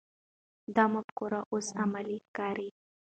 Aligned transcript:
دا 0.75 0.83
مفکوره 0.93 1.39
اوس 1.53 1.67
عملي 1.81 2.17
ښکاري. 2.25 2.69